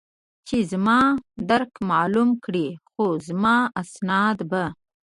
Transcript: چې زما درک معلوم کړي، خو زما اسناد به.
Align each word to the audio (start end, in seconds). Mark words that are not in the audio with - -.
چې 0.47 0.57
زما 0.71 0.99
درک 1.49 1.73
معلوم 1.89 2.29
کړي، 2.45 2.67
خو 2.91 3.05
زما 3.27 3.55
اسناد 3.81 4.37
به. 4.51 4.63